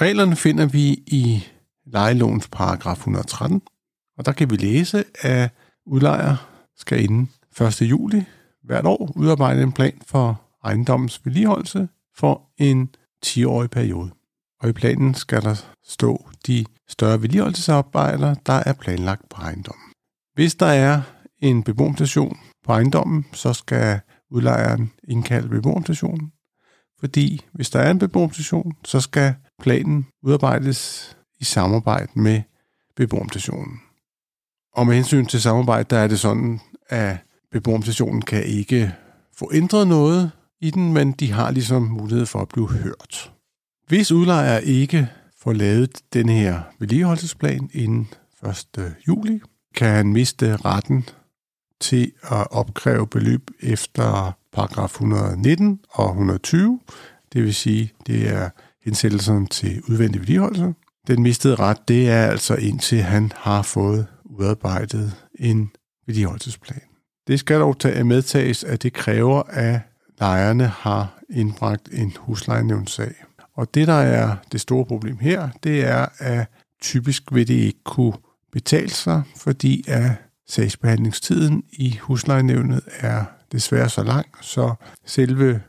[0.00, 1.44] Reglerne finder vi i
[1.86, 3.62] lejelovens paragraf 113,
[4.18, 5.50] og der kan vi læse, at
[5.86, 6.36] udlejer
[6.76, 7.82] skal inden 1.
[7.82, 8.24] juli
[8.64, 12.94] hvert år udarbejde en plan for ejendommens vedligeholdelse for en
[13.26, 14.10] 10-årig periode.
[14.60, 19.92] Og i planen skal der stå de større vedligeholdelsesarbejder, der er planlagt på ejendommen.
[20.34, 21.02] Hvis der er
[21.38, 26.32] en beboermutation på ejendommen, så skal udlejeren indkalde beboerstationen.
[27.00, 31.10] Fordi hvis der er en beboerstation, så skal planen udarbejdes
[31.40, 32.42] i samarbejde med
[32.96, 33.80] beboermutationen.
[34.74, 37.16] Og med hensyn til samarbejde, der er det sådan, at
[37.52, 38.94] beboermutationen kan ikke
[39.36, 43.32] få ændret noget i den, men de har ligesom mulighed for at blive hørt.
[43.86, 48.08] Hvis udlejer ikke får lavet den her vedligeholdelsesplan inden
[48.76, 48.94] 1.
[49.08, 49.40] juli,
[49.74, 51.08] kan han miste retten
[51.80, 56.80] til at opkræve beløb efter paragraf 119 og 120.
[57.32, 58.50] Det vil sige, det er
[58.84, 60.74] hensættelserne til udvendig vedligeholdelse.
[61.06, 65.70] Den mistede ret, det er altså indtil han har fået udarbejdet en
[66.06, 66.80] vedligeholdelsesplan.
[67.26, 69.80] Det skal dog tage medtages, at det kræver, at
[70.20, 73.14] lejerne har indbragt en huslejenævnssag.
[73.54, 76.46] Og det, der er det store problem her, det er, at
[76.82, 78.12] typisk vil det ikke kunne
[78.52, 80.10] betale sig, fordi at
[80.48, 84.74] sagsbehandlingstiden i huslejenævnet er desværre så lang, så
[85.06, 85.62] selve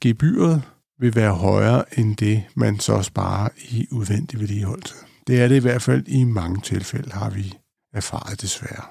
[0.00, 0.62] gebyret
[1.00, 4.94] vil være højere end det, man så sparer i udvendig vedligeholdelse.
[5.26, 7.54] Det er det i hvert fald i mange tilfælde, har vi
[7.94, 8.82] erfaret desværre.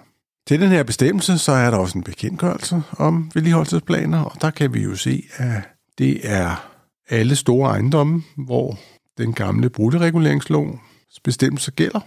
[0.48, 4.74] Til den her bestemmelse, så er der også en bekendtgørelse om vedligeholdelsesplaner, og der kan
[4.74, 5.62] vi jo se, at
[5.98, 6.70] det er
[7.10, 8.78] alle store ejendomme, hvor
[9.18, 12.00] den gamle boligreguleringslovs bestemmelser gælder,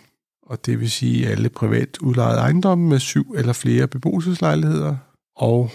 [0.42, 4.96] og det vil sige alle privat udlejede ejendomme med syv eller flere beboelseslejligheder,
[5.36, 5.70] og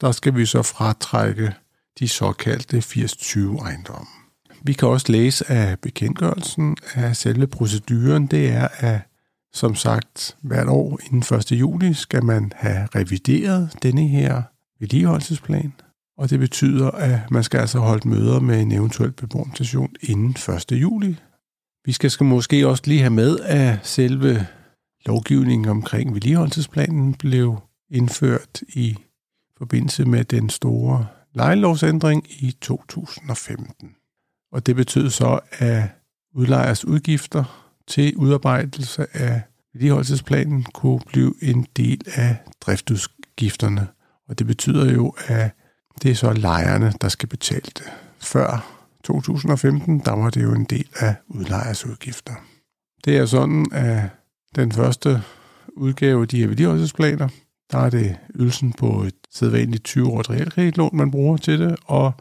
[0.00, 1.54] der skal vi så fratrække
[1.98, 4.06] de såkaldte 80-20 ejendomme.
[4.62, 8.26] Vi kan også læse af bekendtgørelsen at selve proceduren.
[8.26, 9.00] Det er, at
[9.52, 11.52] som sagt, hvert år inden 1.
[11.52, 14.42] juli skal man have revideret denne her
[14.80, 15.72] vedligeholdelsesplan,
[16.18, 20.36] og det betyder, at man skal altså holde møder med en eventuel beboerorganisation inden
[20.70, 20.72] 1.
[20.72, 21.16] juli.
[21.84, 24.46] Vi skal, skal måske også lige have med, at selve
[25.06, 27.58] lovgivningen omkring vedligeholdelsesplanen blev
[27.90, 28.96] indført i
[29.58, 31.06] forbindelse med den store
[31.38, 33.94] lejelovsændring i 2015.
[34.52, 35.82] Og det betød så, at
[36.34, 43.86] udlejers udgifter til udarbejdelse af vedligeholdelsesplanen kunne blive en del af driftudgifterne.
[44.28, 45.50] Og det betyder jo, at
[46.02, 47.92] det er så lejerne, der skal betale det.
[48.18, 52.34] Før 2015, der var det jo en del af udlejers udgifter.
[53.04, 54.02] Det er sådan, at
[54.56, 55.22] den første
[55.76, 57.28] udgave af de her vedligeholdelsesplaner,
[57.72, 62.12] der er det ydelsen på et sædvanligt 20-årigt realkreditlån, man bruger til det, og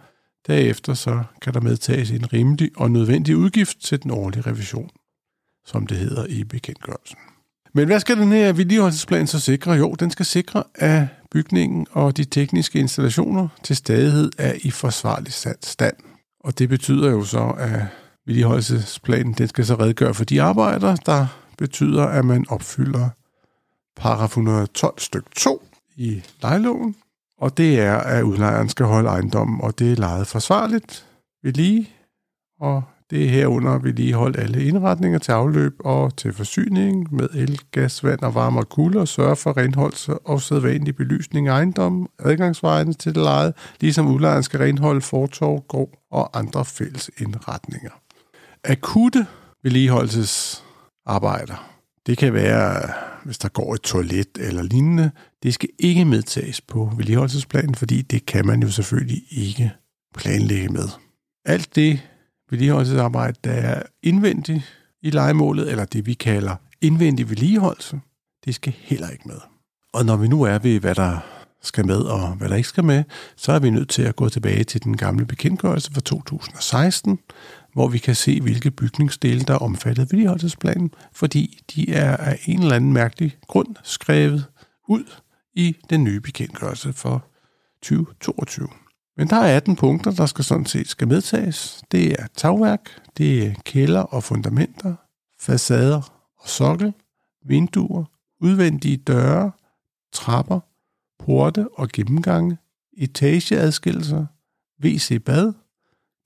[0.47, 4.89] derefter så kan der medtages en rimelig og nødvendig udgift til den årlige revision,
[5.65, 7.17] som det hedder i bekendtgørelsen.
[7.73, 9.71] Men hvad skal den her vedligeholdelsesplan så sikre?
[9.71, 15.33] Jo, den skal sikre, at bygningen og de tekniske installationer til stadighed er i forsvarlig
[15.61, 15.95] stand.
[16.39, 17.81] Og det betyder jo så, at
[18.25, 21.27] vedligeholdelsesplanen den skal så redegøre for de arbejder, der
[21.57, 23.09] betyder, at man opfylder
[23.97, 25.63] paragraf 112 stykke 2
[25.95, 26.95] i lejeloven,
[27.37, 31.05] og det er, at udlejeren skal holde ejendommen, og det er lejet forsvarligt
[31.43, 31.89] ved lige,
[32.59, 37.59] og det er herunder vi lige alle indretninger til afløb og til forsyning med el,
[37.71, 42.07] gas, vand og varme og kulde og sørge for renholdelse og sædvanlig belysning af ejendommen,
[42.19, 47.91] adgangsvejene til det lejet, ligesom udlejeren skal renholde fortov, gård og andre fælles indretninger.
[48.63, 49.27] Akutte
[49.63, 51.69] vedligeholdelsesarbejder.
[52.07, 52.93] Det kan være
[53.27, 55.11] hvis der går et toilet eller lignende.
[55.43, 59.71] Det skal ikke medtages på vedligeholdelsesplanen, fordi det kan man jo selvfølgelig ikke
[60.15, 60.89] planlægge med.
[61.45, 61.99] Alt det
[62.49, 64.63] vedligeholdelsesarbejde, der er indvendigt
[65.01, 67.99] i legemålet, eller det vi kalder indvendig vedligeholdelse,
[68.45, 69.39] det skal heller ikke med.
[69.93, 72.83] Og når vi nu er ved, hvad der skal med og hvad der ikke skal
[72.83, 73.03] med,
[73.35, 77.19] så er vi nødt til at gå tilbage til den gamle bekendtgørelse fra 2016,
[77.73, 82.39] hvor vi kan se, hvilke bygningsdele, der er omfattet af vedligeholdelsesplanen, fordi de er af
[82.45, 84.45] en eller anden mærkelig grund skrevet
[84.87, 85.03] ud
[85.55, 87.25] i den nye bekendtgørelse for
[87.81, 88.67] 2022.
[89.17, 91.81] Men der er 18 punkter, der skal sådan set skal medtages.
[91.91, 94.95] Det er tagværk, det er kælder og fundamenter,
[95.39, 96.01] facader
[96.39, 96.93] og sokkel,
[97.45, 98.03] vinduer,
[98.41, 99.51] udvendige døre,
[100.13, 100.59] trapper,
[101.19, 102.57] porte og gennemgange,
[102.97, 104.25] etageadskillelser,
[104.83, 105.53] WC-bad,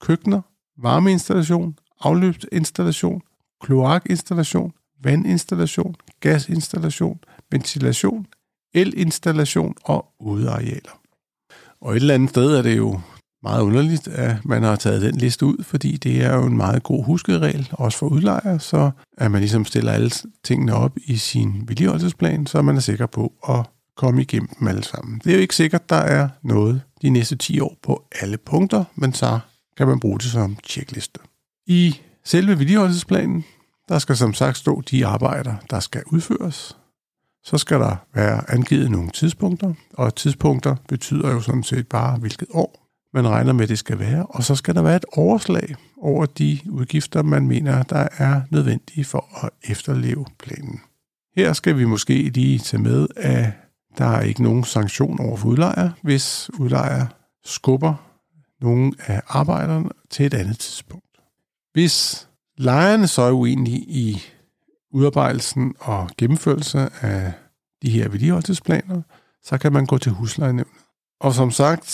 [0.00, 0.40] køkkener,
[0.78, 3.22] varmeinstallation, afløbsinstallation,
[3.60, 4.72] kloakinstallation,
[5.02, 8.26] vandinstallation, gasinstallation, ventilation,
[8.74, 11.00] elinstallation og udearealer.
[11.80, 13.00] Og et eller andet sted er det jo
[13.42, 16.82] meget underligt, at man har taget den liste ud, fordi det er jo en meget
[16.82, 20.10] god huskeregel, også for udlejere, så at man ligesom stiller alle
[20.44, 23.66] tingene op i sin vedligeholdelsesplan, så man er sikker på at
[24.02, 25.20] komme igennem dem alle sammen.
[25.24, 28.84] Det er jo ikke sikkert, der er noget de næste 10 år på alle punkter,
[28.94, 29.38] men så
[29.76, 31.20] kan man bruge det som tjekliste.
[31.66, 33.44] I selve vedligeholdelsesplanen,
[33.88, 36.76] der skal som sagt stå de arbejder, der skal udføres.
[37.44, 42.48] Så skal der være angivet nogle tidspunkter, og tidspunkter betyder jo sådan set bare, hvilket
[42.50, 44.26] år man regner med, det skal være.
[44.26, 49.04] Og så skal der være et overslag over de udgifter, man mener, der er nødvendige
[49.04, 50.80] for at efterleve planen.
[51.36, 53.52] Her skal vi måske lige tage med, at
[53.98, 57.06] der er ikke nogen sanktion over for udlejer, hvis udlejer
[57.44, 57.94] skubber
[58.60, 61.06] nogle af arbejderne til et andet tidspunkt.
[61.72, 62.28] Hvis
[62.58, 64.22] lejerne så er uenige i
[64.92, 67.32] udarbejdelsen og gennemførelse af
[67.82, 69.02] de her vedligeholdelsesplaner,
[69.42, 70.74] så kan man gå til huslejenævnet.
[71.20, 71.88] Og som sagt,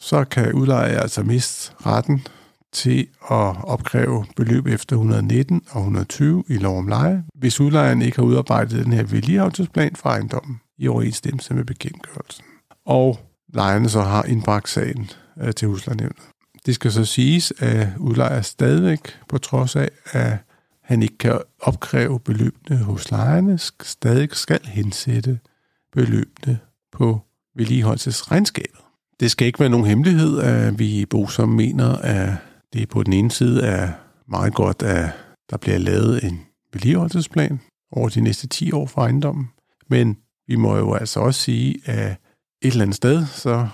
[0.00, 2.26] så kan udlejer altså miste retten
[2.72, 8.16] til at opkræve beløb efter 119 og 120 i lov om leje, hvis udlejeren ikke
[8.16, 12.44] har udarbejdet den her vedligeholdelsesplan for ejendommen i overensstemmelse med bekendtgørelsen.
[12.84, 13.18] Og
[13.54, 15.10] lejerne så har indbragt sagen
[15.40, 16.22] øh, til huslejenævnet.
[16.66, 20.38] Det skal så siges, at udlejer stadigvæk, på trods af, at
[20.82, 25.38] han ikke kan opkræve beløbene hos lejerne, stadig skal hensætte
[25.92, 26.58] beløbene
[26.92, 27.20] på
[27.56, 28.80] vedligeholdelsesregnskabet.
[29.20, 32.32] Det skal ikke være nogen hemmelighed, at vi i Bosom mener, at
[32.72, 33.92] det på den ene side er
[34.28, 35.10] meget godt, at
[35.50, 36.40] der bliver lavet en
[36.72, 37.60] vedligeholdelsesplan
[37.92, 39.50] over de næste 10 år for ejendommen.
[39.88, 40.16] Men
[40.50, 42.10] vi må jo altså også sige, at
[42.62, 43.68] et eller andet sted, så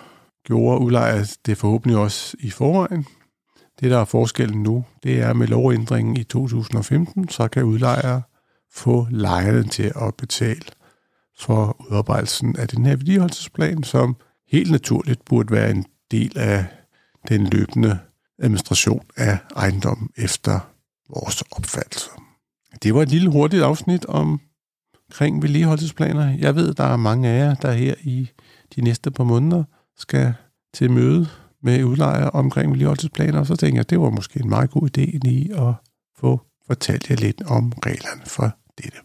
[0.44, 3.06] gjorde udlejer det forhåbentlig også i forvejen.
[3.81, 8.23] Det, der er forskellen nu, det er med lovændringen i 2015, så kan udlejere
[8.73, 10.62] få lejerne til at betale
[11.38, 14.17] for udarbejdelsen af den her vedligeholdelsesplan, som
[14.49, 16.64] helt naturligt burde være en del af
[17.28, 17.99] den løbende
[18.38, 20.61] administration af ejendommen efter
[21.08, 22.11] vores opfattelse.
[22.82, 24.40] Det var et lille hurtigt afsnit om
[25.11, 26.37] omkring vedligeholdelsesplaner.
[26.38, 28.31] Jeg ved, der er mange af jer, der her i
[28.76, 29.64] de næste par måneder
[29.99, 30.35] skal
[30.75, 31.26] til møde
[31.62, 35.29] med udlejere omkring vedligeholdelsesplaner, og så tænker jeg, det var måske en meget god idé
[35.29, 35.75] i at
[36.19, 38.99] få fortalt jer lidt om reglerne for dette.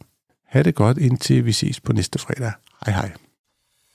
[0.47, 2.51] Ha' det godt, indtil vi ses på næste fredag.
[2.85, 3.11] Hej hej.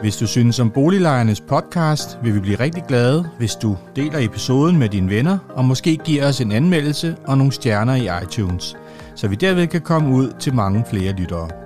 [0.01, 4.79] Hvis du synes om Boliglejernes podcast, vil vi blive rigtig glade, hvis du deler episoden
[4.79, 8.77] med dine venner, og måske giver os en anmeldelse og nogle stjerner i iTunes,
[9.15, 11.66] så vi derved kan komme ud til mange flere lyttere.